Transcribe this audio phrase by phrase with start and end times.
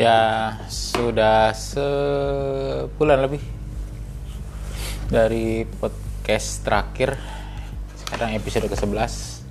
[0.00, 3.44] Ya, sudah sebulan lebih
[5.12, 7.20] dari podcast terakhir.
[8.00, 9.44] Sekarang episode ke-11.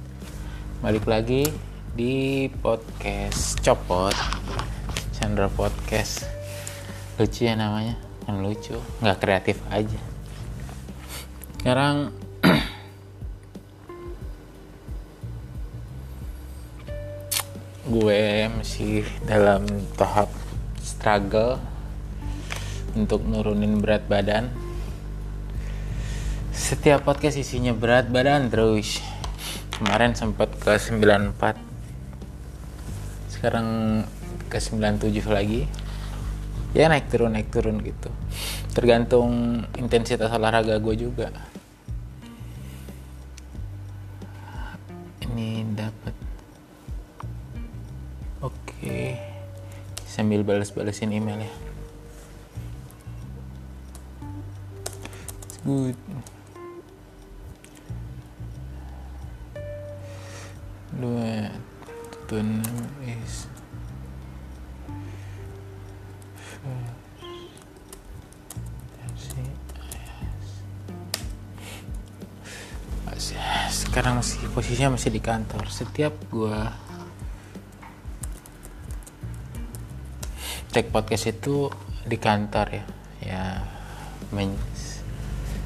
[0.81, 1.45] Balik lagi
[1.93, 4.17] di podcast Copot.
[5.13, 6.25] Chandra Podcast.
[7.21, 7.93] Lucu ya namanya.
[8.25, 8.73] Kan lucu,
[9.05, 10.01] nggak kreatif aja.
[11.61, 12.09] Sekarang
[17.93, 20.38] gue masih dalam tahap
[20.99, 21.63] struggle
[22.91, 24.51] untuk nurunin berat badan.
[26.51, 28.99] Setiap podcast isinya berat badan terus.
[29.79, 31.55] Kemarin sempat ke 94
[33.31, 34.03] sekarang
[34.51, 35.71] ke 97 lagi.
[36.75, 38.11] Ya naik turun naik turun gitu.
[38.75, 41.31] Tergantung intensitas olahraga gue juga
[50.19, 51.53] sambil balas-balasin email ya
[55.63, 55.95] good.
[60.99, 61.47] Dua
[62.35, 63.47] enam is
[73.71, 75.65] sekarang masih posisinya masih di kantor.
[75.71, 76.75] Setiap gua
[80.69, 81.69] take podcast itu
[82.05, 82.85] di kantor ya.
[83.19, 83.43] Ya
[84.29, 84.53] men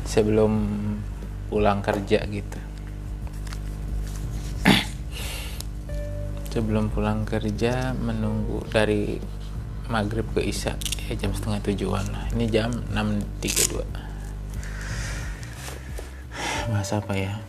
[0.08, 0.54] sebelum
[1.52, 2.60] pulang kerja gitu.
[6.54, 9.20] Sebelum pulang kerja menunggu dari
[9.92, 10.80] maghrib ke isya
[11.10, 12.26] ya jam setengah tujuan lah.
[12.32, 14.14] Ini jam 6.32
[16.72, 17.44] bahasa apa ya?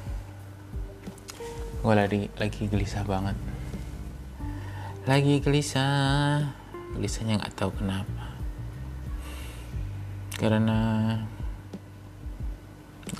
[1.85, 3.37] Gue lagi lagi gelisah banget.
[5.07, 6.64] Lagi gelisah
[6.95, 8.39] gelisahnya nggak tahu kenapa.
[10.39, 10.79] Karena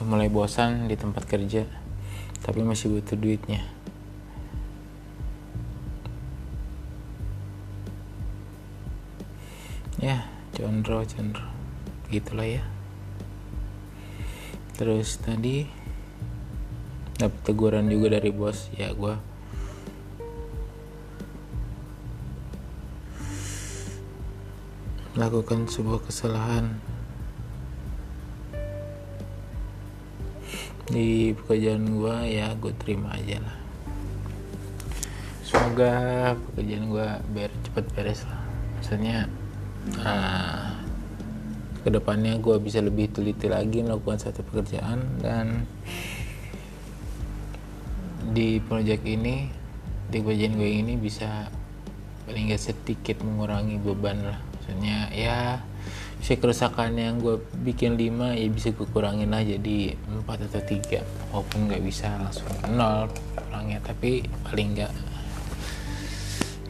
[0.05, 1.65] mulai bosan di tempat kerja
[2.45, 3.65] tapi masih butuh duitnya.
[9.97, 11.49] Ya condro condro
[12.13, 12.63] gitulah ya.
[14.77, 15.65] Terus tadi
[17.17, 18.69] dapat teguran juga dari bos.
[18.77, 19.34] Ya gue
[25.15, 26.75] melakukan sebuah kesalahan.
[30.91, 33.59] Di pekerjaan gue ya gue terima aja lah.
[35.47, 35.95] Semoga
[36.51, 38.43] pekerjaan gue biar cepet beres lah.
[38.77, 39.19] Maksudnya
[40.03, 40.75] uh,
[41.87, 45.69] ke depannya gue bisa lebih teliti lagi melakukan satu pekerjaan dan
[48.35, 49.47] di proyek ini
[50.11, 51.49] di bagian gue ini bisa
[52.25, 55.61] paling gak sedikit mengurangi beban lah maksudnya ya
[56.25, 57.37] si kerusakan yang gue
[57.69, 62.49] bikin 5 ya bisa gue kurangin lah jadi 4 atau 3 walaupun nggak bisa langsung
[62.73, 64.93] nol kurangnya tapi paling nggak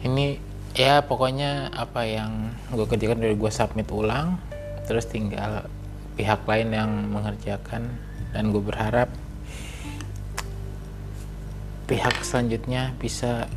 [0.03, 0.43] ini
[0.75, 4.43] ya pokoknya apa yang gue kerjakan dari gue submit ulang
[4.91, 5.71] terus tinggal
[6.19, 7.95] pihak lain yang mengerjakan
[8.35, 9.07] dan gue berharap
[11.87, 13.47] pihak selanjutnya bisa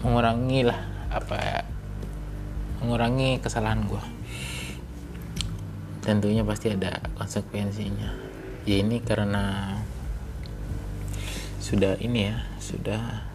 [0.00, 0.80] mengurangi lah
[1.12, 1.36] apa
[2.80, 4.02] mengurangi kesalahan gue
[6.00, 8.10] tentunya pasti ada konsekuensinya.
[8.64, 9.76] Ya ini karena
[11.60, 13.30] sudah ini ya sudah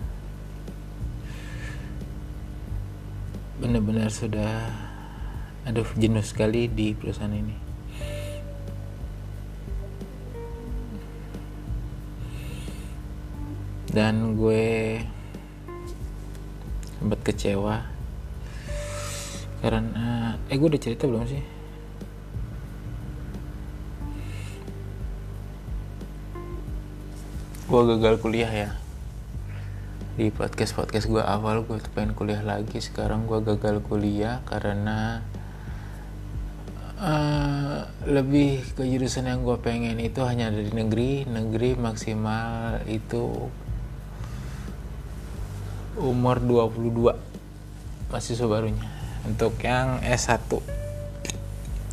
[3.61, 4.75] benar-benar sudah
[5.63, 7.57] aduh jenuh sekali di perusahaan ini.
[13.95, 14.99] Dan gue
[16.99, 17.94] sempat kecewa
[19.65, 21.41] karena eh gue udah cerita belum sih?
[27.65, 28.69] Gue gagal kuliah ya.
[30.21, 32.77] Di podcast podcast gue awal gue pengen kuliah lagi.
[32.77, 35.25] Sekarang gue gagal kuliah karena
[37.01, 41.25] uh, lebih ke jurusan yang gue pengen itu hanya dari negeri.
[41.25, 43.49] Negeri maksimal itu
[45.97, 48.94] umur 22 mahasiswa barunya
[49.25, 50.37] untuk yang S1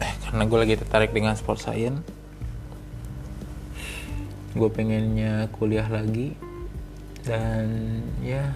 [0.04, 2.04] eh, karena gue lagi tertarik dengan sport science.
[4.52, 6.36] Gue pengennya kuliah lagi.
[7.22, 8.50] Dan ya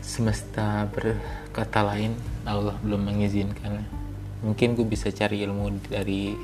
[0.00, 2.16] semesta berkata lain
[2.48, 3.84] Allah belum mengizinkan.
[4.40, 6.34] Mungkin gue bisa cari ilmu dari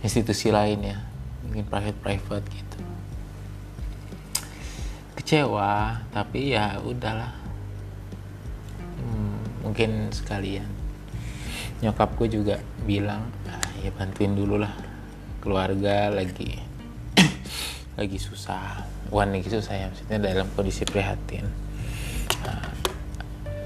[0.00, 0.98] institusi lain ya.
[1.44, 2.78] Mungkin private private gitu.
[5.18, 7.45] Kecewa tapi ya udahlah
[9.66, 10.70] mungkin sekalian.
[11.82, 14.70] Nyokap gue juga bilang ah, ya bantuin dulu lah.
[15.42, 16.54] Keluarga lagi
[17.98, 18.86] lagi susah.
[19.10, 21.50] Bukan lagi susah ya maksudnya dalam kondisi prihatin.
[22.46, 22.70] Nah,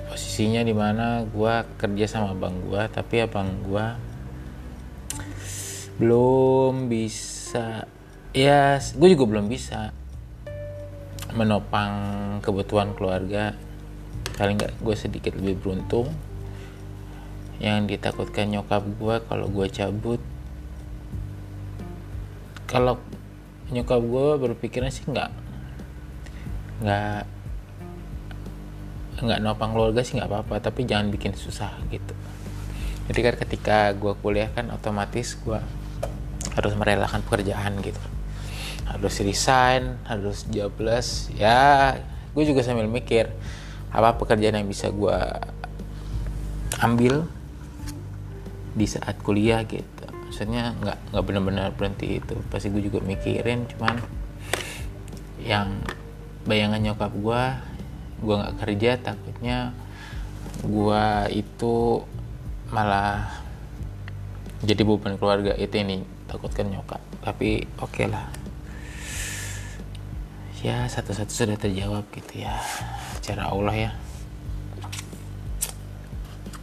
[0.09, 3.87] posisinya di mana gue kerja sama abang gue tapi abang gue
[6.01, 7.85] belum bisa.
[8.33, 9.93] Ya gue juga belum bisa
[11.31, 11.93] menopang
[12.43, 13.55] kebutuhan keluarga
[14.41, 16.09] paling nggak gue sedikit lebih beruntung.
[17.61, 20.21] Yang ditakutkan nyokap gue kalau gue cabut.
[22.65, 22.97] Kalau
[23.69, 25.29] nyokap gue berpikirnya sih nggak
[26.81, 27.23] nggak
[29.21, 32.17] nggak nopang keluarga sih nggak apa-apa tapi jangan bikin susah gitu.
[33.13, 35.61] Jadi kan ketika gue kuliah kan otomatis gue
[36.57, 38.01] harus merelakan pekerjaan gitu.
[38.89, 42.01] Harus resign harus jobless ya
[42.33, 43.29] gue juga sambil mikir
[43.91, 45.19] apa pekerjaan yang bisa gue
[46.79, 47.27] ambil
[48.75, 50.07] di saat kuliah gitu?
[50.31, 52.39] Maksudnya nggak nggak benar-benar berhenti itu.
[52.49, 53.99] Pasti gue juga mikirin cuman
[55.43, 55.83] yang
[56.47, 57.43] bayangan nyokap gue
[58.21, 59.73] gue nggak kerja takutnya
[60.61, 62.05] gue itu
[62.69, 63.33] malah
[64.61, 67.03] jadi beban keluarga itu ini takutkan nyokap.
[67.27, 68.31] Tapi oke okay lah.
[70.61, 72.53] Ya satu-satu sudah terjawab gitu ya
[73.21, 73.91] cara Allah ya.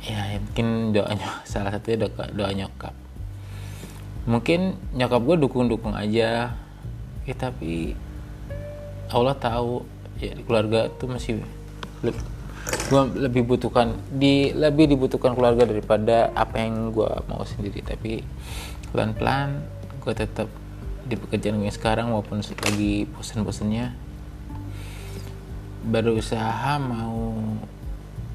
[0.07, 2.95] Ya mungkin doanya salah satunya doa, doa nyokap.
[4.27, 6.51] Mungkin nyokap gue dukung-dukung aja.
[7.27, 7.95] Ya tapi
[9.12, 9.83] Allah tahu
[10.19, 11.44] ya keluarga tuh masih
[12.88, 17.83] gue lebih butuhkan di lebih dibutuhkan keluarga daripada apa yang gue mau sendiri.
[17.83, 18.24] Tapi
[18.92, 19.63] pelan-pelan
[20.04, 20.48] gue tetap
[21.07, 24.06] di pekerjaan gue sekarang maupun lagi bosan-bosannya
[25.88, 27.31] berusaha mau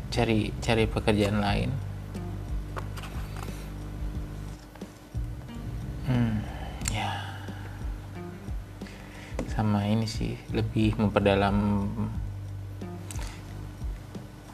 [0.09, 1.71] cari cari pekerjaan lain.
[6.09, 6.41] Hmm,
[6.89, 7.13] ya.
[9.53, 11.89] Sama ini sih lebih memperdalam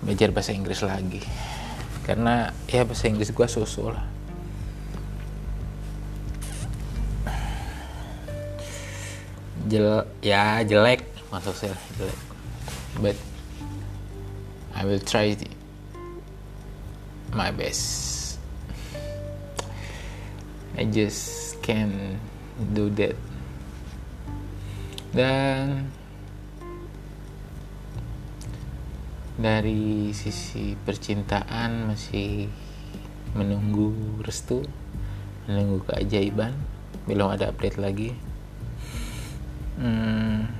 [0.03, 1.23] belajar bahasa Inggris lagi.
[2.03, 4.07] Karena ya bahasa Inggris gue susul lah.
[9.69, 12.28] Jel ya jelek masuk saya jelek
[12.99, 13.17] but
[14.75, 15.35] I will try
[17.35, 18.39] my best.
[20.79, 22.19] I just can
[22.75, 23.19] do that.
[25.11, 25.91] Dan
[29.39, 32.51] dari sisi percintaan masih
[33.35, 34.63] menunggu restu
[35.47, 36.55] menunggu keajaiban.
[37.07, 38.11] Belum ada update lagi.
[39.79, 40.51] Hmm,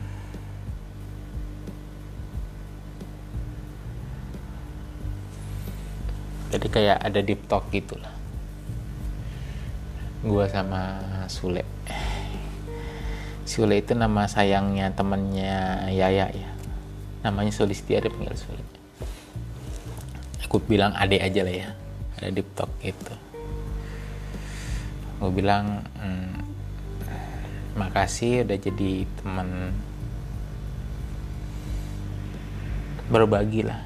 [6.69, 8.13] kayak ada deep talk gitu lah.
[10.25, 11.01] Gue sama
[11.31, 11.63] Sule.
[13.49, 16.51] Sule itu nama sayangnya temennya Yaya ya.
[17.25, 18.65] Namanya Sulistia dia panggil Sule.
[20.49, 21.71] Aku bilang ade aja lah ya
[22.19, 23.15] ada deep talk gitu.
[25.23, 26.35] Gue bilang hmm,
[27.79, 29.71] makasih udah jadi teman
[33.09, 33.81] berbagi lah.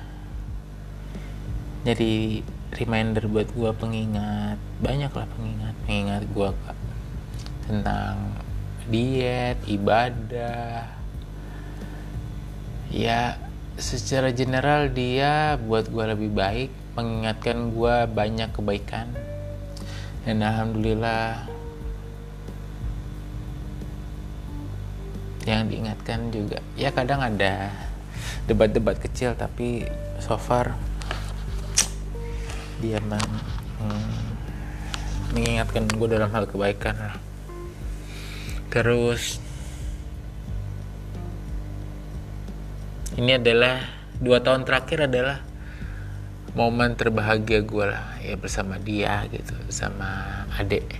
[1.85, 2.41] Jadi
[2.77, 4.57] reminder buat gue pengingat.
[4.81, 5.75] Banyak lah pengingat.
[5.85, 6.49] Pengingat gue
[7.69, 8.17] tentang
[8.89, 10.89] diet ibadah.
[12.93, 13.41] Ya
[13.77, 19.09] secara general dia buat gue lebih baik mengingatkan gue banyak kebaikan.
[20.23, 21.49] Dan alhamdulillah
[25.43, 26.63] yang diingatkan juga.
[26.79, 27.73] Ya kadang ada
[28.47, 29.87] debat-debat kecil tapi
[30.23, 30.79] so far
[32.83, 33.23] dia meng,
[33.79, 34.19] hmm,
[35.39, 37.17] mengingatkan gue dalam hal kebaikan lah.
[38.75, 39.39] Terus
[43.15, 43.87] ini adalah
[44.19, 45.39] dua tahun terakhir adalah
[46.59, 50.99] momen terbahagia gue lah ya bersama dia gitu bersama adik.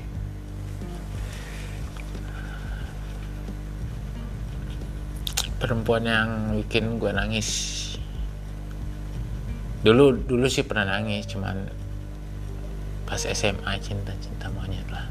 [5.59, 6.31] Perempuan yang
[6.63, 7.49] bikin gue nangis
[9.83, 11.67] dulu dulu sih pernah nangis cuman
[13.03, 15.07] pas SMA cinta cinta monyet lah.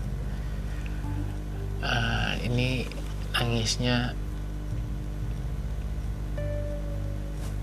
[1.84, 2.88] Uh, ini
[3.36, 4.16] nangisnya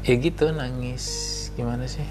[0.05, 1.05] ya gitu nangis
[1.57, 2.05] gimana sih?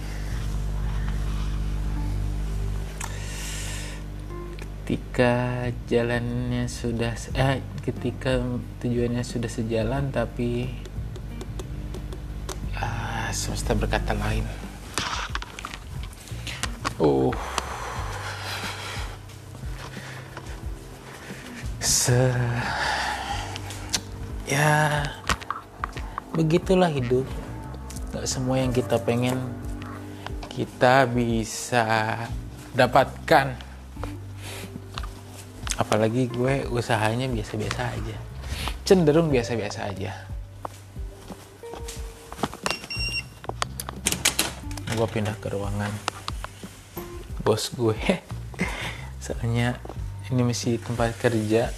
[4.57, 8.41] Ketika jalannya sudah eh ketika
[8.81, 10.73] tujuannya sudah sejalan tapi
[12.81, 14.66] ah, semesta berkata lain
[16.97, 17.29] oh
[21.77, 22.33] se
[24.49, 25.05] ya
[26.33, 27.25] begitulah hidup.
[28.13, 29.37] Gak semua yang kita pengen
[30.49, 32.17] kita bisa
[32.73, 33.53] dapatkan.
[35.77, 38.17] Apalagi gue usahanya biasa-biasa aja.
[38.81, 40.13] Cenderung biasa-biasa aja.
[44.97, 46.16] Gue pindah ke ruangan
[47.47, 47.95] bos gue.
[49.23, 49.79] Soalnya
[50.27, 51.71] ini masih tempat kerja.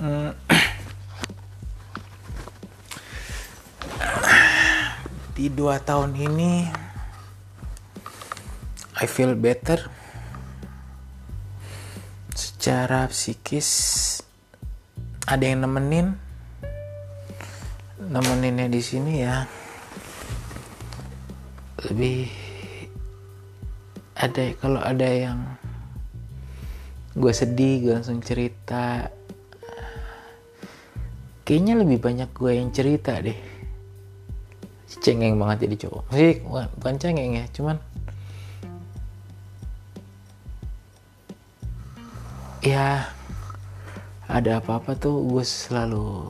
[0.00, 0.32] Hmm.
[5.36, 6.72] di dua tahun ini
[8.96, 9.84] I feel better.
[12.32, 13.68] Secara psikis
[15.28, 16.16] ada yang nemenin.
[18.08, 19.44] Nemeninnya di sini ya.
[21.84, 22.39] Lebih
[24.20, 25.40] ada kalau ada yang
[27.16, 29.08] gue sedih gue langsung cerita.
[31.48, 33.34] Kayaknya lebih banyak gue yang cerita deh.
[35.00, 36.04] Cengeng banget jadi cowok.
[36.12, 37.76] Sih bukan, bukan cengeng ya cuman
[42.60, 43.08] ya
[44.28, 46.28] ada apa-apa tuh gue selalu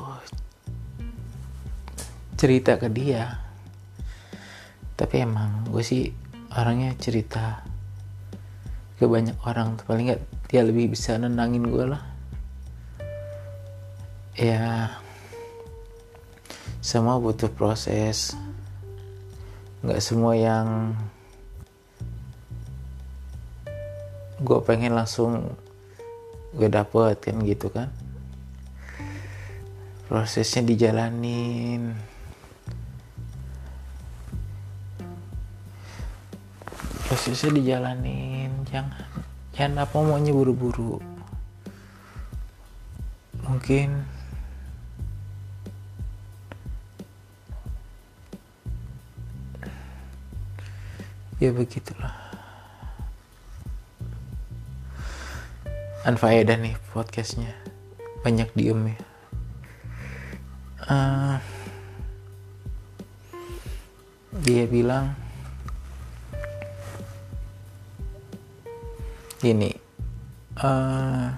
[2.38, 3.34] cerita ke dia.
[4.94, 6.06] Tapi emang gue sih
[6.54, 7.66] orangnya cerita
[9.00, 10.20] ke banyak orang paling nggak
[10.52, 12.04] dia lebih bisa nenangin gue lah.
[14.36, 14.92] Ya
[16.84, 18.36] semua butuh proses.
[19.80, 20.92] Nggak semua yang
[24.44, 25.56] gue pengen langsung
[26.52, 27.88] gue dapet kan gitu kan.
[30.12, 31.96] Prosesnya dijalanin
[37.20, 38.48] prosesnya dijalanin.
[38.64, 38.96] Jangan
[39.52, 40.96] jangan apa maunya buru-buru.
[43.44, 44.08] Mungkin
[51.36, 52.16] ya begitulah.
[56.08, 57.52] Anfaedah nih podcastnya.
[58.24, 58.98] Banyak diem ya.
[60.88, 61.36] Uh,
[64.40, 65.12] dia bilang
[69.40, 69.72] gini
[70.60, 71.32] uh,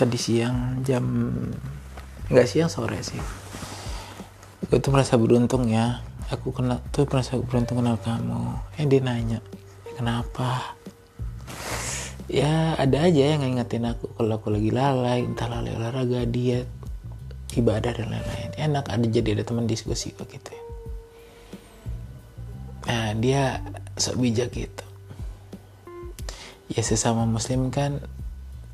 [0.00, 1.04] tadi siang jam
[2.32, 3.20] nggak siang sore sih.
[4.64, 6.00] Gue tuh merasa beruntung ya
[6.30, 8.56] aku kenal tuh merasa beruntung kenal kamu.
[8.78, 9.38] Eh dia nanya
[9.98, 10.78] kenapa?
[12.30, 16.70] Ya ada aja yang ngingetin aku kalau aku lagi lalai entah lalai olahraga diet
[17.58, 18.50] ibadah dan lain-lain.
[18.54, 20.70] Enak ada jadi ada teman diskusi kok gitu
[22.90, 23.62] nah dia
[23.94, 24.86] sok bijak gitu.
[26.74, 28.02] Ya sesama muslim kan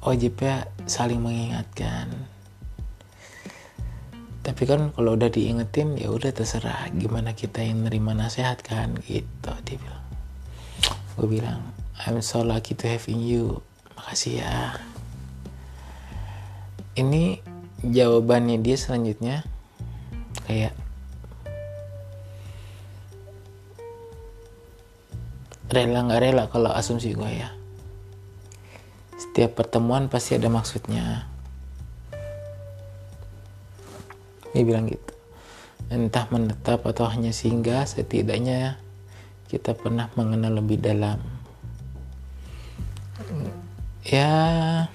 [0.00, 2.08] wajibnya saling mengingatkan
[4.46, 9.50] tapi kan kalau udah diingetin ya udah terserah gimana kita yang nerima nasihat kan gitu
[9.66, 10.06] dia bilang.
[11.18, 11.60] Gue bilang
[12.06, 13.58] I'm so lucky to have you.
[13.98, 14.78] Makasih ya.
[16.94, 17.42] Ini
[17.82, 19.42] jawabannya dia selanjutnya
[20.46, 20.78] kayak
[25.74, 27.50] rela nggak rela kalau asumsi gue ya.
[29.18, 31.34] Setiap pertemuan pasti ada maksudnya
[34.56, 35.12] dia bilang gitu.
[35.92, 38.80] Entah menetap atau hanya singgah setidaknya
[39.52, 41.20] kita pernah mengenal lebih dalam.
[44.00, 44.88] Ya.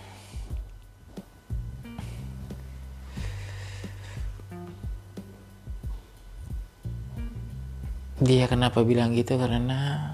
[8.18, 9.38] Dia kenapa bilang gitu?
[9.38, 10.10] Karena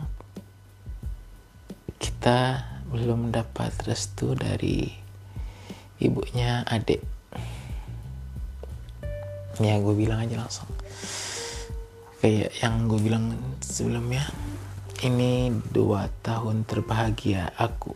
[2.04, 4.92] kita belum mendapat restu dari
[6.04, 7.17] ibunya adik
[9.62, 10.70] ya gue bilang aja langsung.
[12.22, 14.26] Kayak yang gue bilang sebelumnya
[15.06, 17.94] ini dua tahun terbahagia aku.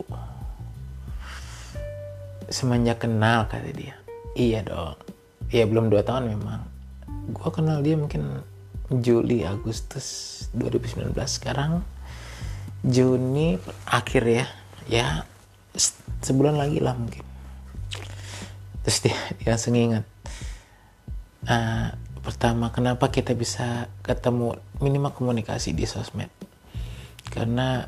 [2.46, 3.98] Semenjak kenal kata dia.
[4.38, 4.98] Iya dong.
[5.50, 6.62] Iya belum dua tahun memang.
[7.34, 8.42] Gue kenal dia mungkin
[8.92, 11.80] Juli Agustus 2019 sekarang
[12.82, 14.46] Juni akhir ya.
[14.90, 15.06] Ya
[16.22, 17.22] sebulan lagi lah mungkin.
[18.82, 20.02] Terus dia, dia langsung ingat
[21.48, 21.88] uh,
[22.22, 26.30] pertama kenapa kita bisa ketemu minimal komunikasi di sosmed?
[27.26, 27.86] Karena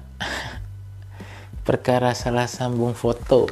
[1.66, 3.46] perkara salah sambung foto.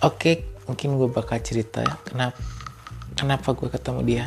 [0.00, 2.38] Oke mungkin gue bakal cerita ya kenapa
[3.18, 4.26] kenapa gue ketemu dia.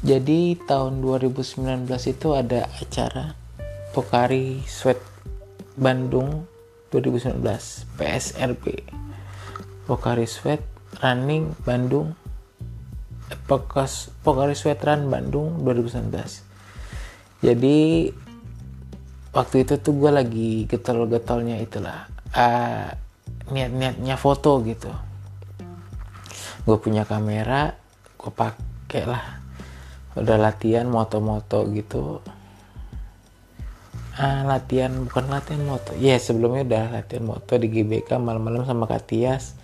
[0.00, 3.36] Jadi tahun 2019 itu ada acara
[3.92, 4.96] Pokari Sweat
[5.76, 6.48] Bandung
[6.88, 7.44] 2019
[8.00, 8.64] PSRB
[9.90, 10.62] Pokari Sweat
[11.02, 12.14] Running Bandung
[13.50, 16.14] Pokas Pokari Sweat Run Bandung 2019
[17.42, 17.78] jadi
[19.32, 22.04] waktu itu tuh gue lagi getol-getolnya itulah
[22.36, 22.92] uh,
[23.50, 24.92] niat-niatnya foto gitu.
[26.68, 27.74] Gue punya kamera
[28.20, 29.24] gue pakai lah.
[30.20, 32.20] Udah latihan moto-moto gitu.
[34.20, 35.96] Ah, latihan bukan latihan moto.
[35.96, 39.56] Ya yeah, sebelumnya udah latihan moto di GBK malam-malam sama Katias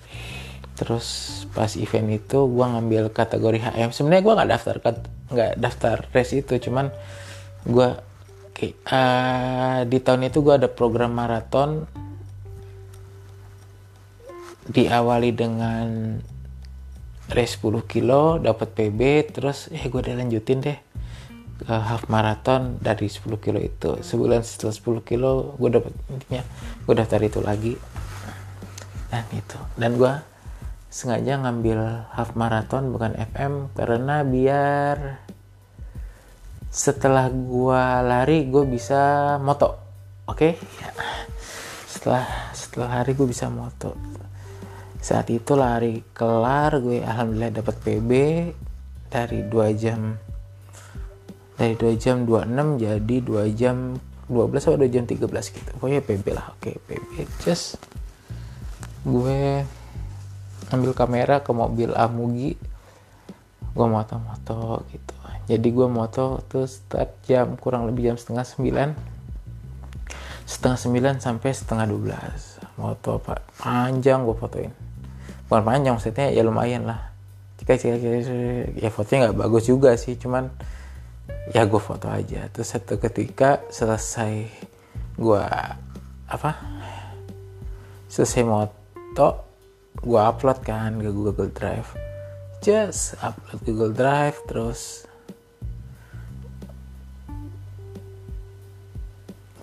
[0.77, 1.07] terus
[1.57, 4.77] pas event itu gue ngambil kategori HM sebenarnya gue nggak daftar
[5.33, 6.93] nggak daftar race itu cuman
[7.65, 7.89] gue
[8.65, 11.85] uh, di tahun itu gue ada program maraton.
[14.67, 16.19] Diawali dengan
[17.31, 19.01] race 10 kilo dapat PB
[19.35, 20.79] terus eh gue udah lanjutin deh
[21.57, 24.03] ke half marathon dari 10 kilo itu.
[24.03, 26.43] Sebulan setelah 10 kilo gue dapat intinya
[26.83, 27.75] gue daftar itu lagi
[29.17, 30.13] dan itu dan gue
[30.93, 35.25] sengaja ngambil half marathon bukan FM karena biar
[36.69, 39.81] setelah gue lari gue bisa moto
[40.29, 40.37] oke?
[40.37, 40.53] Okay?
[41.89, 43.97] setelah setelah hari gue bisa moto.
[45.01, 48.11] Saat itu lari kelar gue alhamdulillah dapat PB
[49.09, 50.13] dari 2 jam
[51.57, 53.97] dari 2 jam 26 jadi 2 jam
[54.29, 55.71] 12 atau 2 jam 13 gitu.
[55.81, 57.81] Pokoknya PB lah oke PB just
[59.07, 59.63] gue
[60.75, 62.59] ambil kamera ke mobil Amugi.
[63.76, 65.15] Gue moto-moto gitu.
[65.47, 69.15] Jadi gue moto tuh start jam kurang lebih jam setengah 9
[70.47, 70.78] setengah
[71.19, 74.73] 9 sampai setengah 12 moto apa panjang gue fotoin.
[75.47, 77.15] Bukan panjang maksudnya ya lumayan lah.
[77.63, 80.50] Jika ya fotonya nggak bagus juga sih cuman
[81.54, 82.50] ya gue foto aja.
[82.50, 84.50] Terus satu ketika selesai
[85.15, 85.45] gue
[86.26, 86.50] apa
[88.11, 88.86] selesai moto
[89.97, 91.97] gue upload kan ke Google Drive.
[92.61, 95.09] Just upload Google Drive terus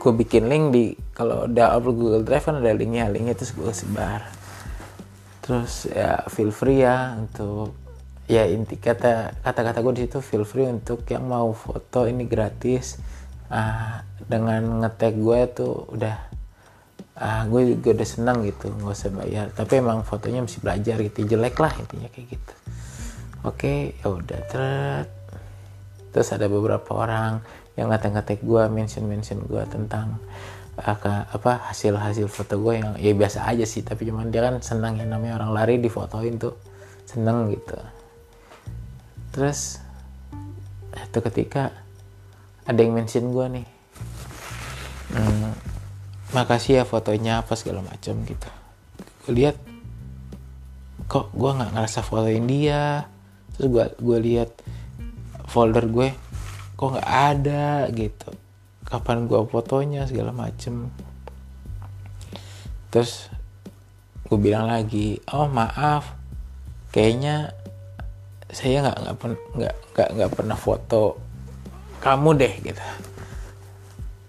[0.01, 0.85] gue bikin link di
[1.15, 4.25] kalau udah upload Google Drive kan ada linknya linknya terus gue sebar.
[5.45, 7.77] Terus ya feel free ya untuk
[8.25, 12.97] ya inti kata kata-kata gue di situ feel free untuk yang mau foto ini gratis.
[13.53, 16.33] Uh, dengan ngetek gue tuh udah
[17.17, 21.19] uh, gue juga udah senang gitu nggak usah bayar tapi emang fotonya mesti belajar gitu
[21.25, 22.53] jelek lah intinya kayak gitu.
[23.43, 24.39] Oke okay, ya udah
[26.13, 27.41] terus ada beberapa orang
[27.73, 30.21] yang ngetek-ngetek gue mention mention gue tentang
[30.77, 34.61] uh, apa hasil hasil foto gue yang ya biasa aja sih tapi cuman dia kan
[34.61, 36.53] senang yang namanya orang lari difotoin tuh
[37.09, 37.77] seneng gitu.
[39.33, 39.81] Terus
[40.93, 41.73] itu ketika
[42.69, 43.67] ada yang mention gue nih.
[45.13, 45.53] Hmm,
[46.33, 48.49] makasih ya fotonya apa segala macam gitu.
[49.25, 49.57] Gue lihat
[51.07, 53.07] kok gue nggak ngerasa fotoin dia?
[53.55, 54.49] Terus gue gue lihat
[55.47, 56.09] folder gue
[56.73, 58.33] kok nggak ada gitu.
[58.83, 60.91] Kapan gua fotonya segala macem.
[62.93, 63.29] Terus
[64.27, 66.17] gue bilang lagi oh maaf
[66.89, 67.53] kayaknya
[68.49, 71.17] saya nggak nggak nggak nggak pernah foto
[72.01, 72.81] kamu deh gitu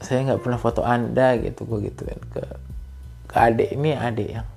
[0.05, 2.45] saya nggak pernah foto anda gitu gue gituin ke
[3.27, 3.75] ke adik.
[3.75, 4.49] Ini adik yang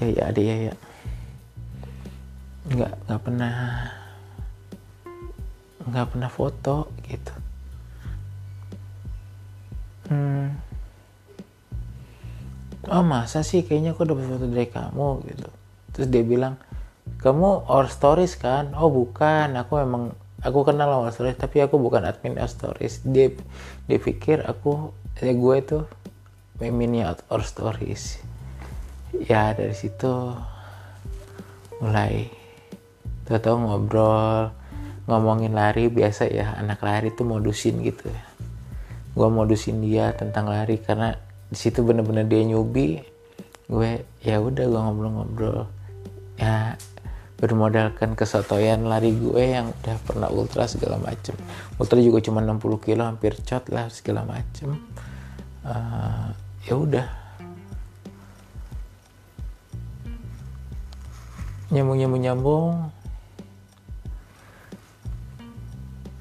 [0.00, 0.74] ya ya adik ya ya
[2.66, 3.54] nggak nggak pernah
[5.86, 7.34] nggak pernah foto gitu.
[10.06, 10.54] Hmm,
[12.86, 13.66] oh masa sih?
[13.66, 15.48] Kayaknya aku dapat foto dari kamu gitu.
[15.94, 16.54] Terus dia bilang
[17.22, 18.74] kamu our stories kan?
[18.74, 19.54] Oh bukan.
[19.58, 20.14] Aku memang
[20.46, 23.02] aku kenal our stories tapi aku bukan admin our stories.
[23.02, 23.34] Dia
[23.90, 25.78] dia pikir aku ya gue itu
[26.62, 28.22] adminnya our stories.
[29.18, 30.38] Ya dari situ
[31.82, 32.30] mulai
[33.26, 34.54] tahu-tahu ngobrol
[35.10, 38.24] ngomongin lari biasa ya anak lari tuh modusin gitu ya.
[39.18, 41.18] Gue modusin dia tentang lari karena
[41.50, 43.02] di situ bener-bener dia nyubi
[43.66, 45.66] gue ya udah gue ngobrol-ngobrol.
[46.38, 46.78] Ya
[47.36, 51.36] bermodalkan kesotoyan lari gue yang udah pernah ultra segala macem.
[51.76, 54.80] Ultra juga cuma 60 kilo hampir cot lah segala macem.
[55.60, 56.32] Uh,
[56.64, 57.06] ya udah.
[61.68, 62.74] Nyambung nyambung nyambung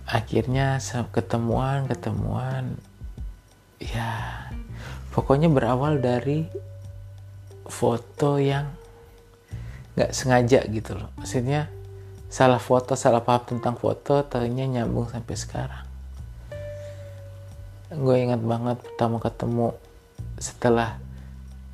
[0.10, 0.80] akhirnya
[1.16, 2.76] ketemuan ketemuan.
[3.80, 4.52] Ya
[5.16, 6.48] pokoknya berawal dari
[7.68, 8.68] foto yang
[9.96, 11.10] nggak sengaja gitu loh.
[11.20, 11.72] Maksudnya
[12.28, 15.86] salah foto salah paham tentang foto ternyata nyambung sampai sekarang.
[17.96, 19.68] Gue ingat banget pertama ketemu
[20.36, 21.00] setelah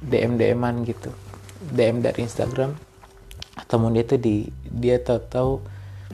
[0.06, 1.10] DM DMan gitu.
[1.62, 2.74] DM dari Instagram
[3.72, 4.36] ketemu dia tuh di
[4.68, 5.52] dia tahu-tahu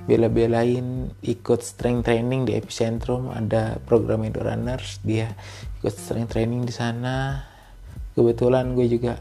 [0.06, 3.34] bela-belain ikut strength training di epicentrum.
[3.34, 5.34] Ada program Indo Runners dia
[5.82, 7.42] ikut strength training di sana.
[8.14, 9.18] Kebetulan gue juga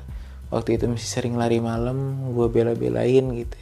[0.53, 3.57] waktu itu masih sering lari malam gue bela-belain gitu.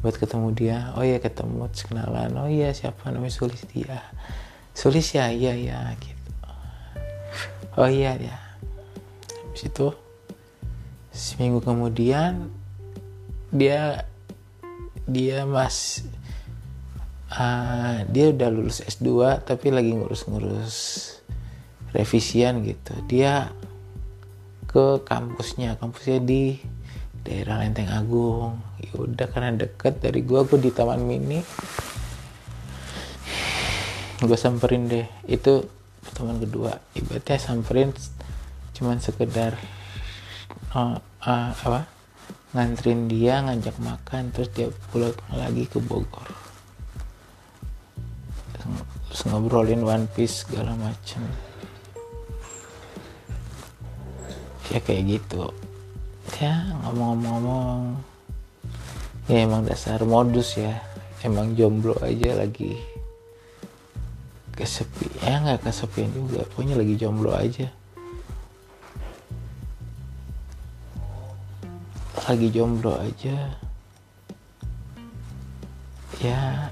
[0.00, 2.32] Buat ketemu dia oh iya ketemu kenalan.
[2.40, 3.32] Oh iya siapa namanya?
[3.32, 4.00] Sulis dia.
[4.72, 5.28] Sulis ya?
[5.28, 6.32] Iya iya gitu.
[7.76, 8.50] Oh iya ya
[9.60, 9.86] habis itu
[11.12, 12.48] seminggu kemudian
[13.52, 14.06] dia
[15.04, 16.06] dia mas
[17.34, 20.76] uh, dia udah lulus S2 tapi lagi ngurus-ngurus
[21.92, 22.94] revisian gitu.
[23.04, 23.52] Dia
[24.70, 25.74] ke kampusnya.
[25.82, 26.54] Kampusnya di
[27.26, 28.62] daerah Lenteng Agung.
[28.78, 31.42] Ya udah karena deket dari gua gua di Taman Mini.
[34.22, 35.10] Gue samperin deh.
[35.26, 35.66] Itu
[36.06, 36.78] pertemuan kedua.
[36.94, 37.90] Ibaratnya samperin
[38.78, 39.58] cuman sekedar
[40.72, 41.90] uh, uh, apa?
[42.50, 46.30] Nganterin dia ngajak makan terus dia pulang lagi ke Bogor.
[48.54, 51.49] Terus ngobrolin One Piece segala macem
[54.70, 55.50] ya kayak gitu.
[56.38, 57.98] Ya ngomong-ngomong.
[59.26, 60.78] Ya emang dasar modus ya.
[61.20, 62.78] Emang jomblo aja lagi
[64.54, 65.26] kesepi.
[65.26, 66.46] Ya nggak kesepian juga.
[66.54, 67.68] Pokoknya lagi jomblo aja.
[72.30, 73.36] Lagi jomblo aja.
[76.20, 76.70] Ya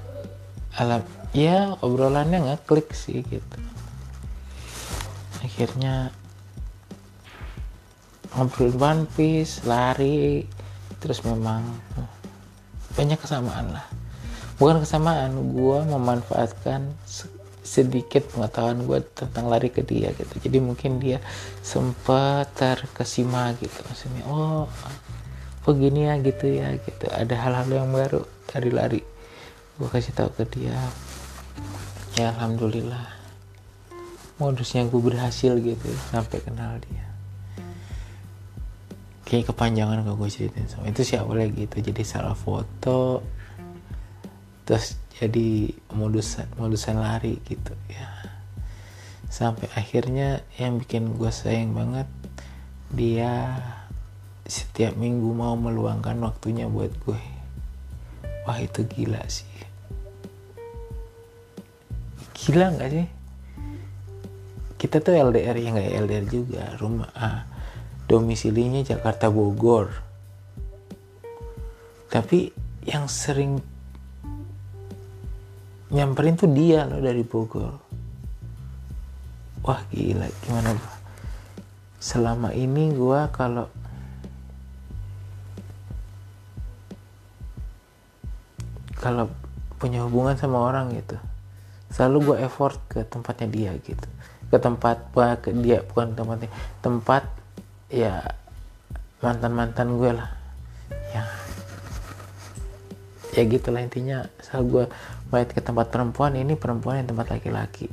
[0.78, 1.02] alam
[1.34, 3.58] ya obrolannya nggak klik sih gitu.
[5.42, 6.14] Akhirnya
[8.36, 10.44] ngobrol One Piece lari
[10.98, 11.62] terus memang
[12.98, 13.86] banyak kesamaan lah.
[14.58, 16.90] Bukan kesamaan gue memanfaatkan
[17.62, 20.34] sedikit pengetahuan gue tentang lari ke dia gitu.
[20.42, 21.22] Jadi mungkin dia
[21.62, 24.66] sempat terkesima gitu maksudnya oh
[25.64, 26.18] oh gini ya?
[26.18, 27.06] Gitu ya gitu.
[27.08, 29.02] Ada hal-hal yang baru dari lari.
[29.78, 30.74] Gue kasih tahu ke dia.
[32.18, 33.14] Ya alhamdulillah.
[34.42, 37.07] Modusnya gue berhasil gitu sampai kenal dia
[39.28, 43.20] kayak kepanjangan kalau gue ceritain sama itu sih awalnya gitu jadi salah foto
[44.64, 48.06] terus jadi modusan modusan lari gitu ya.
[49.26, 52.06] Sampai akhirnya yang bikin gue sayang banget
[52.94, 53.58] dia
[54.46, 57.22] setiap minggu mau meluangkan waktunya buat gue.
[58.46, 59.50] Wah itu gila sih.
[62.38, 63.06] Gila nggak sih?
[64.78, 67.42] Kita tuh LDR ya nggak LDR juga rumah ah,
[68.08, 69.92] domisilinya Jakarta Bogor.
[72.08, 72.48] Tapi
[72.88, 73.60] yang sering
[75.92, 77.76] nyamperin tuh dia loh dari Bogor.
[79.62, 80.24] Wah gila.
[80.42, 80.96] Gimana gua
[82.00, 83.68] selama ini gua kalau
[88.96, 89.28] kalau
[89.76, 91.20] punya hubungan sama orang gitu
[91.92, 94.08] selalu gue effort ke tempatnya dia gitu.
[94.48, 95.12] Ke tempat
[95.44, 96.48] ke dia bukan tempatnya
[96.80, 97.24] tempat
[97.88, 98.20] ya
[99.24, 100.30] mantan mantan gue lah.
[101.12, 101.24] Ya.
[103.34, 104.28] Ya gitulah intinya.
[104.44, 104.84] Selalu gue
[105.28, 107.88] balik ke tempat perempuan ini perempuan yang tempat laki-laki.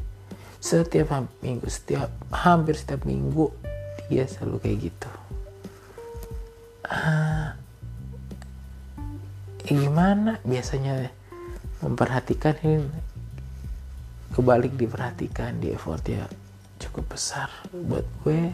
[0.60, 3.52] Setiap minggu setiap hampir setiap minggu
[4.08, 5.12] dia selalu kayak gitu.
[6.86, 7.58] Ah,
[9.66, 10.38] ya gimana?
[10.46, 11.10] Biasanya
[11.82, 12.90] memperhatikan ini.
[14.36, 16.28] Kebalik diperhatikan di effort ya
[16.76, 18.52] cukup besar buat gue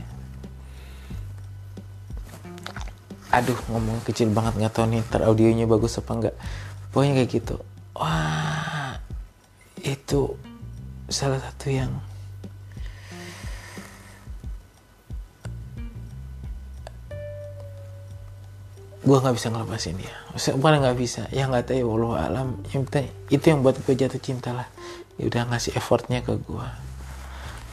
[3.31, 6.35] aduh ngomong kecil banget nggak tahu nih ter audionya bagus apa enggak
[6.91, 7.55] pokoknya kayak gitu.
[7.95, 8.99] Wah
[9.81, 10.35] itu
[11.07, 11.91] salah satu yang
[19.01, 20.15] gue nggak bisa ngelepasin dia.
[20.35, 22.47] Bukan nggak bisa ya nggak tahu ya Allah alam.
[22.75, 22.83] Yang
[23.31, 24.67] itu yang buat gue jatuh cinta lah.
[25.15, 26.67] Ya udah ngasih effortnya ke gue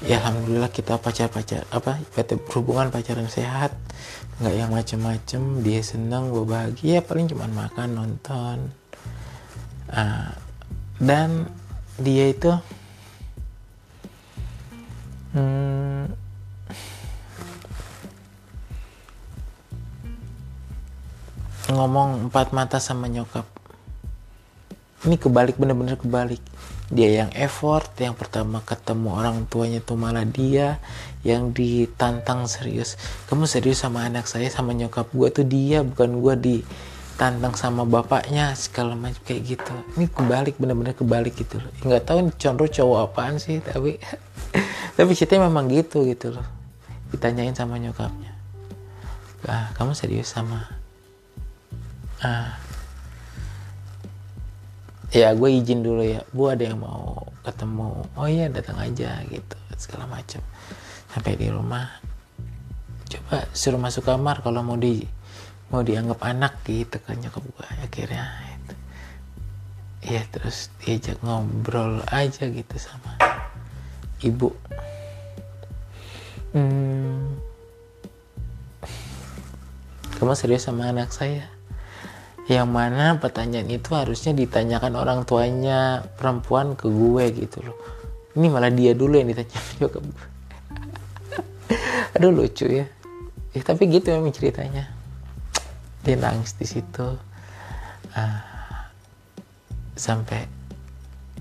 [0.06, 3.74] ya alhamdulillah kita pacar pacar apa berhubungan pacaran sehat
[4.38, 8.70] nggak yang macem-macem dia seneng gue bahagia paling cuma makan nonton.
[9.90, 10.30] Uh,
[11.02, 11.50] dan
[11.98, 12.52] dia itu
[15.34, 16.14] hmm,
[21.74, 23.46] ngomong empat mata sama nyokap.
[25.02, 26.42] Ini kebalik bener-bener kebalik
[26.88, 30.80] dia yang effort yang pertama ketemu orang tuanya tuh malah dia
[31.20, 32.96] yang ditantang serius.
[33.28, 38.56] Kamu serius sama anak saya sama nyokap gue tuh dia bukan gue ditantang sama bapaknya
[38.56, 39.74] segala macam kayak gitu.
[40.00, 41.72] Ini kebalik bener-bener kebalik gitu loh.
[41.84, 44.00] Nggak tahu condro cowok apaan sih tapi
[44.96, 46.46] tapi ceritanya memang gitu gitu loh.
[47.12, 48.32] Ditanyain sama nyokapnya.
[49.44, 50.72] Ah kamu serius sama
[52.24, 52.58] ah
[55.08, 56.20] ya gue izin dulu ya.
[56.32, 58.04] Bu ada yang mau ketemu?
[58.16, 60.42] Oh iya datang aja gitu segala macam
[61.12, 61.88] sampai di rumah.
[63.08, 65.00] Coba suruh masuk kamar kalau mau di
[65.68, 68.24] mau dianggap anak gitu kan nyokap gue akhirnya
[68.56, 68.74] itu
[70.08, 73.16] ya terus diajak ngobrol aja gitu sama
[74.24, 74.52] ibu.
[76.56, 77.36] Hmm,
[80.16, 81.57] kamu serius sama anak saya
[82.48, 87.76] yang mana pertanyaan itu harusnya ditanyakan orang tuanya perempuan ke gue gitu loh.
[88.32, 89.60] Ini malah dia dulu yang ditanya
[89.94, 90.24] ke gue.
[92.16, 92.88] Aduh lucu ya.
[93.52, 94.88] Ya tapi gitu memang ceritanya.
[96.08, 97.20] Dia nangis di situ.
[98.16, 98.40] Uh,
[99.98, 100.46] sampai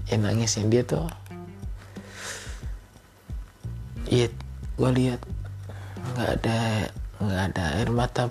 [0.09, 1.05] ya nangisnya dia tuh
[4.09, 4.27] iya
[4.75, 5.21] gue lihat
[6.17, 6.59] nggak ada
[7.21, 8.23] nggak ada air mata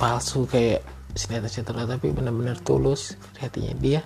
[0.00, 0.80] palsu kayak
[1.14, 4.02] sinetron-sinetron tapi benar-benar tulus hatinya dia.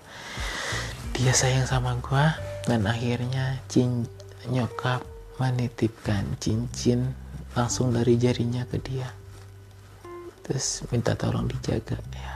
[1.16, 2.36] Dia sayang sama gua
[2.68, 4.04] dan akhirnya cin
[4.46, 5.02] nyokap
[5.40, 7.16] menitipkan cincin
[7.56, 9.08] langsung dari jarinya ke dia.
[10.44, 12.34] Terus minta tolong dijaga ya.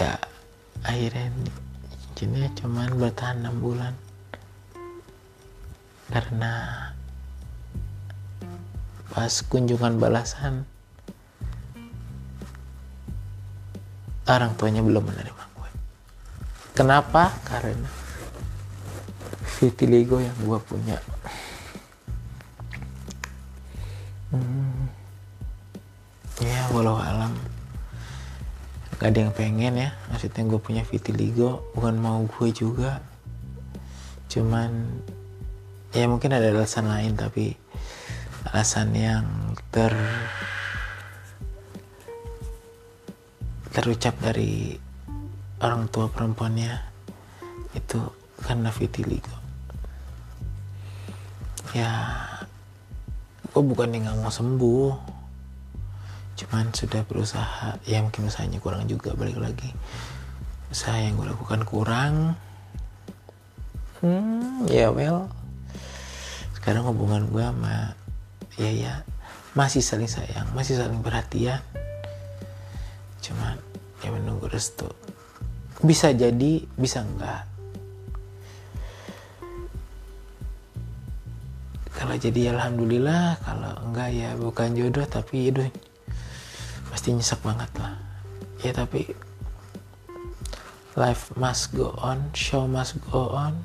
[0.00, 0.12] Ya
[0.82, 1.28] akhirnya
[2.22, 3.94] cincinnya cuman bertahan 6 bulan.
[6.12, 6.52] Karena
[9.10, 10.62] pas kunjungan balasan
[14.28, 15.70] orang tuanya belum menerima gue.
[16.78, 17.34] Kenapa?
[17.46, 17.90] Karena
[19.58, 20.98] vitiligo yang gue punya.
[24.32, 24.88] Hmm.
[26.42, 27.34] Ya, walau alam
[29.02, 33.02] gak ada yang pengen ya maksudnya gue punya vitiligo bukan mau gue juga
[34.30, 34.70] cuman
[35.90, 37.58] ya mungkin ada alasan lain tapi
[38.54, 39.26] alasan yang
[39.74, 39.90] ter
[43.72, 44.76] terucap dari
[45.64, 46.72] orang tua perempuannya
[47.72, 47.98] itu
[48.44, 49.36] karena vitiligo
[51.72, 51.90] ya
[53.52, 55.12] gue bukan yang nggak mau sembuh
[56.42, 57.78] cuman sudah berusaha.
[57.86, 59.70] Ya mungkin usahanya kurang juga balik lagi.
[60.72, 62.34] Usaha yang gue lakukan kurang.
[64.02, 65.30] Hmm ya well
[66.58, 67.94] sekarang hubungan gue sama
[68.58, 68.94] ya ya
[69.54, 71.62] masih saling sayang masih saling perhatian.
[73.22, 73.51] Cuman
[74.12, 74.84] menunggu restu.
[75.80, 77.48] Bisa jadi bisa enggak.
[81.96, 85.64] Kalau jadi alhamdulillah kalau enggak ya bukan jodoh tapi itu
[86.92, 87.96] pasti nyesek banget lah.
[88.60, 89.08] Ya tapi
[90.94, 93.56] life must go on show must go on.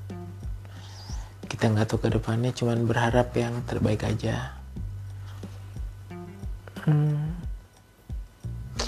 [1.47, 4.55] Kita nggak tahu ke depannya cuman berharap yang terbaik aja.
[6.87, 7.35] Hmm.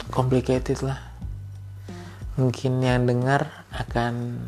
[0.09, 1.08] Complicated lah
[2.39, 4.39] mungkin yang dengar akan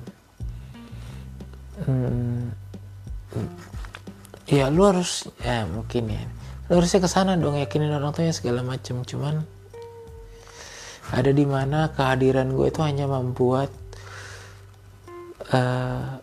[1.84, 2.56] hmm,
[4.48, 6.24] ya lu harus ya mungkin ya.
[6.72, 9.44] Lu harusnya ke sana dong yakinin orang tuanya segala macam cuman
[11.12, 13.68] ada di mana kehadiran gue itu hanya membuat
[15.52, 16.16] uh,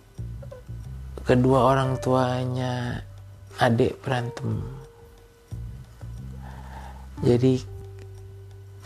[1.28, 3.04] kedua orang tuanya
[3.60, 4.64] adik berantem.
[7.20, 7.60] Jadi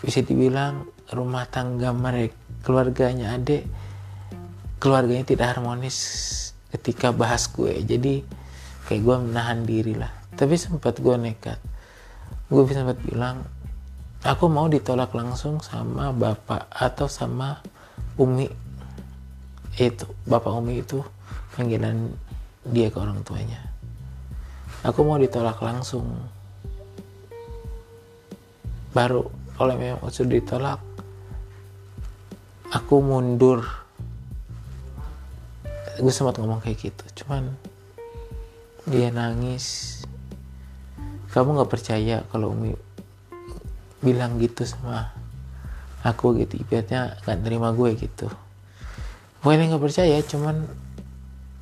[0.02, 0.82] bisa dibilang
[1.14, 3.66] rumah tangga mereka keluarganya adik
[4.82, 5.98] keluarganya tidak harmonis
[6.74, 8.26] ketika bahas gue jadi
[8.90, 10.10] kayak gue menahan diri lah.
[10.34, 11.62] Tapi sempat gue nekat.
[12.50, 13.46] Gue bisa sempat bilang
[14.26, 17.62] aku mau ditolak langsung sama bapak atau sama
[18.18, 18.50] umi.
[19.78, 20.98] Itu bapak umi itu
[21.54, 22.10] panggilan
[22.66, 23.62] dia ke orang tuanya.
[24.82, 26.10] Aku mau ditolak langsung.
[28.92, 30.78] Baru kalau memang sudah ditolak
[32.72, 33.68] aku mundur.
[36.00, 37.52] Gue sempat ngomong kayak gitu cuman
[38.88, 40.00] dia nangis.
[41.30, 42.72] Kamu nggak percaya kalau Umi
[44.02, 45.14] bilang gitu sama
[46.02, 48.26] aku gitu ibaratnya nggak terima gue gitu.
[49.44, 50.66] Bukan nggak percaya cuman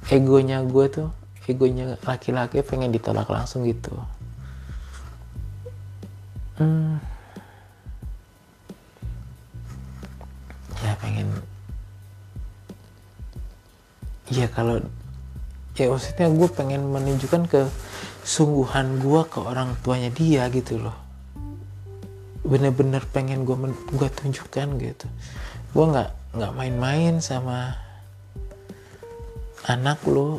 [0.09, 1.09] egonya gue tuh
[1.51, 3.93] egonya laki-laki pengen ditolak langsung gitu.
[6.57, 7.03] Hmm,
[11.01, 11.29] pengen.
[14.31, 14.79] Ya kalau
[15.75, 17.67] ya maksudnya gue pengen menunjukkan ke
[18.21, 20.95] sungguhan gue ke orang tuanya dia gitu loh.
[22.45, 23.57] Bener-bener pengen gue
[23.97, 25.07] gue tunjukkan gitu.
[25.73, 27.75] Gue nggak nggak main-main sama
[29.67, 30.39] anak lu.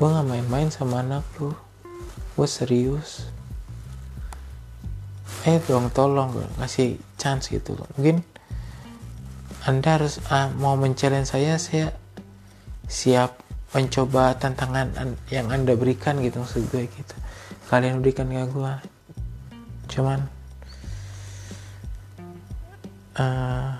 [0.00, 1.52] Gue nggak main-main sama anak lu.
[2.34, 3.28] Gue serius.
[5.46, 7.76] Eh dong tolong gue kasih chance gitu.
[7.78, 8.24] Loh mungkin
[9.68, 11.92] anda harus uh, mau mencari saya saya
[12.88, 13.36] siap
[13.76, 14.96] mencoba tantangan
[15.28, 17.16] yang anda berikan gitu maksud gue gitu.
[17.68, 18.74] Kalian berikan ke gue
[19.92, 20.24] cuman
[23.20, 23.76] uh,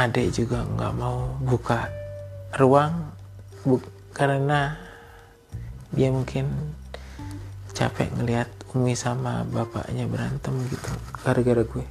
[0.00, 1.84] adik juga nggak mau buka
[2.56, 3.12] ruang
[3.68, 3.76] bu
[4.16, 4.72] karena
[5.92, 6.48] dia mungkin
[7.76, 11.84] capek ngelihat Umi sama bapaknya berantem gitu gara-gara gue.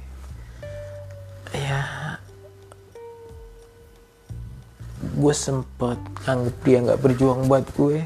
[1.54, 1.85] Ya
[5.16, 5.96] gue sempet
[6.28, 8.04] anggap dia nggak berjuang buat gue.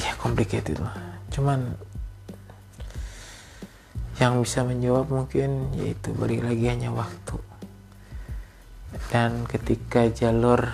[0.00, 0.96] Ya complicated lah.
[1.28, 1.76] Cuman
[4.16, 7.36] yang bisa menjawab mungkin yaitu balik lagi hanya waktu.
[9.12, 10.64] Dan ketika jalur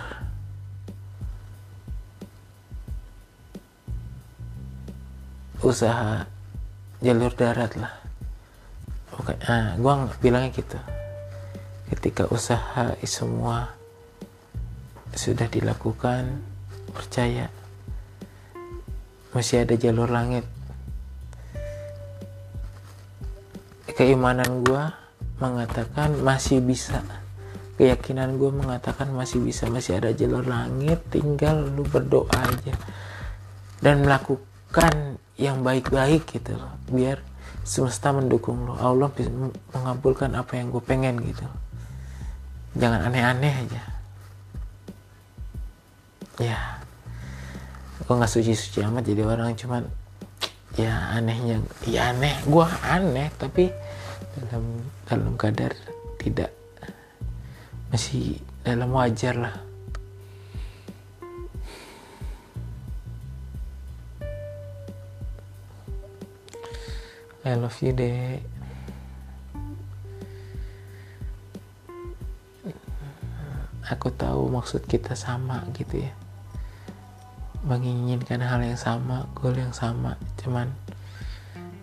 [5.67, 6.31] usaha
[7.03, 7.91] jalur darat lah.
[9.19, 11.02] Oke nah gue bilangnya gitu
[11.93, 13.77] ketika usaha semua
[15.13, 16.41] sudah dilakukan
[16.97, 17.53] percaya
[19.33, 20.45] masih ada jalur langit.
[23.93, 24.85] Keimanan gue
[25.41, 27.01] mengatakan masih bisa.
[27.77, 29.69] Keyakinan gue mengatakan masih bisa.
[29.69, 32.77] Masih ada jalur langit tinggal lu berdoa aja.
[33.81, 37.25] Dan melakukan yang baik-baik gitu loh biar
[37.65, 39.33] semesta mendukung lo Allah bisa
[39.73, 41.47] mengabulkan apa yang gue pengen gitu
[42.77, 43.83] jangan aneh-aneh aja.
[46.41, 46.59] Ya.
[48.03, 49.87] Gue nggak suci-suci amat jadi orang cuman
[50.75, 52.35] ya anehnya ya aneh.
[52.49, 53.69] Gue aneh tapi
[54.37, 55.77] dalam dalam kadar
[56.19, 56.51] tidak.
[57.93, 59.57] Masih dalam wajar lah.
[67.43, 68.39] I love you deh
[73.93, 76.13] aku tahu maksud kita sama gitu ya.
[77.63, 80.17] Menginginkan hal yang sama goal yang sama.
[80.41, 80.73] Cuman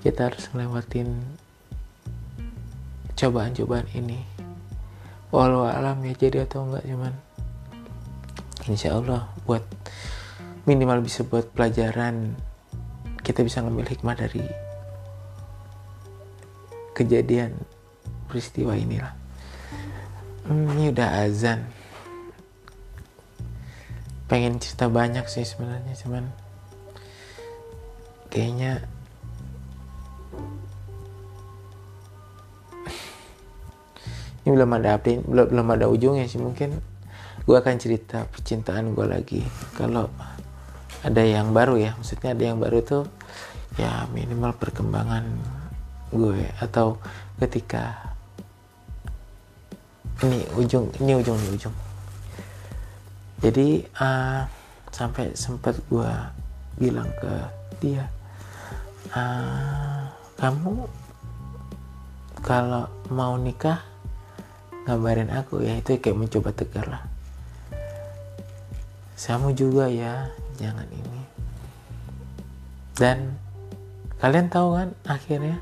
[0.01, 1.21] kita harus ngelewatin
[3.13, 4.23] cobaan-cobaan ini.
[5.29, 7.13] Walau alam ya jadi atau enggak cuman
[8.65, 9.61] insya Allah buat
[10.65, 12.33] minimal bisa buat pelajaran
[13.21, 14.41] kita bisa ngambil hikmah dari
[16.97, 17.53] kejadian
[18.25, 19.13] peristiwa inilah.
[20.49, 21.78] Hmm, ini udah azan
[24.29, 26.29] pengen cerita banyak sih sebenarnya cuman
[28.29, 28.85] kayaknya
[34.45, 36.37] ini belum ada update belum belum ada ujungnya sih.
[36.37, 36.77] Mungkin
[37.49, 39.41] gue akan cerita percintaan gue lagi.
[39.73, 40.05] Kalau
[41.01, 43.03] ada yang baru ya maksudnya ada yang baru tuh
[43.79, 45.25] ya minimal perkembangan
[46.11, 46.99] gue atau
[47.39, 48.13] ketika
[50.19, 51.75] ini ujung ini ujung ini ujung
[53.39, 54.43] jadi uh,
[54.91, 56.11] sampai sempat gue
[56.79, 57.33] bilang ke
[57.79, 58.07] dia
[59.15, 60.07] uh,
[60.39, 60.87] kamu
[62.39, 63.83] kalau mau nikah
[64.87, 65.77] ngabarin aku ya.
[65.77, 67.03] Itu kayak mencoba tegar lah.
[69.19, 71.21] Kamu juga ya jangan ini.
[72.95, 73.35] Dan
[74.17, 75.59] kalian tahu kan akhirnya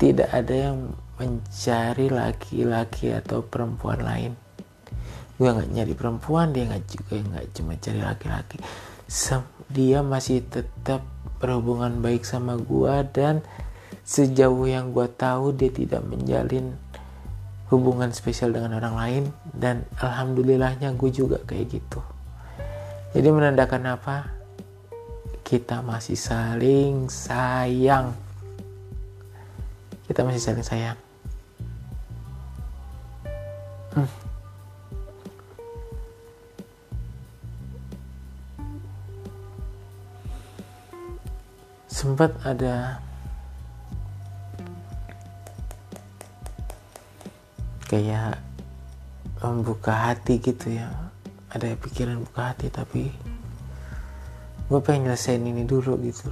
[0.00, 0.78] tidak ada yang
[1.16, 4.32] mencari laki-laki atau perempuan lain
[5.36, 8.58] gue nggak nyari perempuan dia nggak juga nggak cuma cari laki-laki.
[9.66, 11.02] Dia masih tetap
[11.42, 13.42] berhubungan baik sama gue dan
[14.06, 16.78] sejauh yang gue tahu dia tidak menjalin
[17.66, 22.00] hubungan spesial dengan orang lain dan alhamdulillahnya gue juga kayak gitu.
[23.10, 24.16] Jadi menandakan apa?
[25.42, 28.14] Kita masih saling sayang.
[30.06, 30.98] Kita masih saling sayang.
[33.96, 34.25] Hmm.
[42.06, 43.02] Sempat ada
[47.90, 48.38] kayak
[49.42, 50.86] membuka hati gitu ya.
[51.50, 53.10] Ada pikiran buka hati tapi
[54.70, 56.30] gue pengen nyelesain ini dulu gitu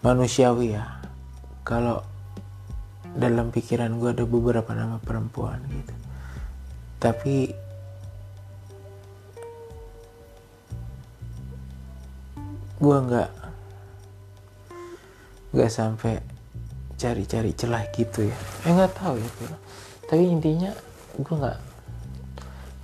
[0.00, 1.04] manusiawi ya.
[1.60, 2.00] Kalau
[3.12, 5.94] dalam pikiran gue ada beberapa nama perempuan gitu.
[7.04, 7.52] Tapi
[12.80, 13.43] gue nggak
[15.54, 16.18] nggak sampai
[16.98, 18.36] cari-cari celah gitu ya.
[18.66, 19.54] Eh nggak tahu ya bro.
[20.10, 20.74] tapi intinya
[21.14, 21.58] gue nggak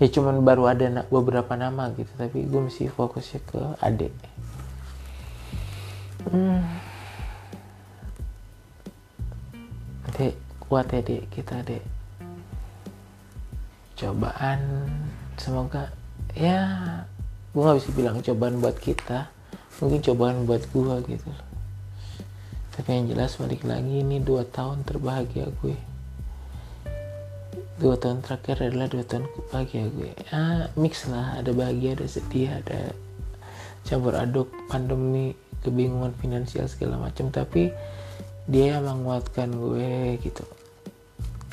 [0.01, 4.15] ya cuman baru ada beberapa nama gitu tapi gue mesti fokusnya ke adik.
[6.31, 6.63] Hmm.
[10.15, 11.83] dek kuat ya dek kita dek
[13.99, 14.61] cobaan
[15.41, 15.91] semoga
[16.39, 16.61] ya
[17.51, 19.27] gue nggak bisa bilang cobaan buat kita.
[19.81, 21.50] Mungkin cobaan buat gue gitu
[22.81, 25.77] tapi yang jelas balik lagi ini dua tahun terbahagia gue.
[27.77, 30.17] Dua tahun terakhir adalah dua tahun bahagia gue.
[30.33, 31.37] Ah mix lah.
[31.37, 32.97] Ada bahagia ada sedih ada
[33.85, 37.29] campur aduk pandemi kebingungan finansial segala macam.
[37.29, 37.69] Tapi
[38.49, 40.49] dia yang menguatkan gue gitu.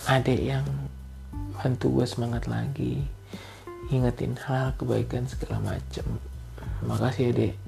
[0.07, 0.63] Ada yang
[1.59, 3.03] bantu gue semangat lagi
[3.91, 6.07] ingetin hal kebaikan segala macam.
[6.87, 7.66] Makasih ya dek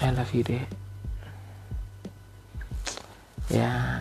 [0.00, 0.64] I love you deh
[3.52, 4.00] ya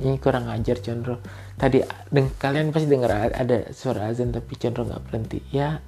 [0.00, 1.20] ini kurang ajar Condro
[1.60, 5.38] tadi deng kalian pasti dengar ada suara azan tapi Condro nggak berhenti.
[5.52, 5.78] Ya.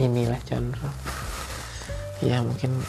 [0.00, 0.88] Inilah Condro
[2.24, 2.80] ya mungkin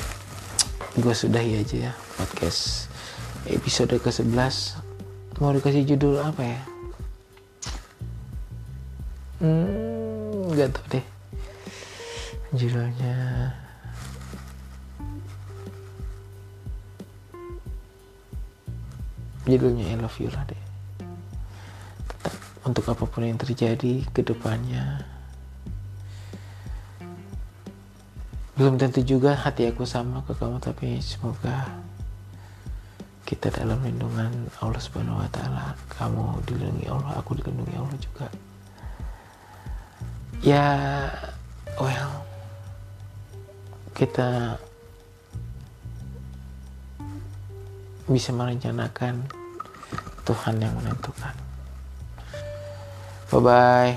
[0.98, 2.88] gue sudahi aja ya podcast
[3.44, 4.32] episode ke 11
[5.44, 6.62] mau dikasih judul apa ya?
[9.44, 11.06] Hmm gak tau deh
[12.56, 13.18] judulnya.
[19.48, 20.64] Judulnya I love you lah deh.
[22.08, 22.34] Tetap
[22.68, 25.04] untuk apa pun yang terjadi ke depannya.
[28.58, 31.70] Belum tentu juga hati aku sama ke kamu tapi semoga
[33.28, 34.32] kita dalam lindungan
[34.64, 38.28] Allah Subhanahu wa taala kamu dilindungi Allah aku dilindungi Allah juga.
[40.42, 40.66] Ya
[43.98, 44.62] kita
[48.06, 49.26] bisa merencanakan
[50.22, 51.34] Tuhan yang menentukan.
[53.34, 53.94] Bye bye.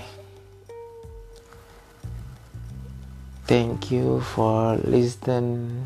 [3.45, 5.85] Thank you for listen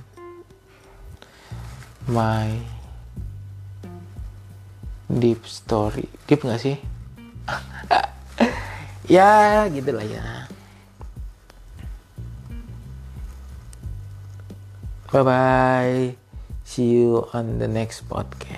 [2.06, 2.54] my
[5.10, 6.06] deep story.
[6.30, 6.78] Deep gak sih?
[9.18, 10.53] ya gitulah ya.
[15.14, 16.16] Bye bye.
[16.64, 18.53] See you on the next podcast.